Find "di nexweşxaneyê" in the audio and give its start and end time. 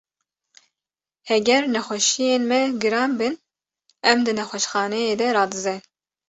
4.25-5.13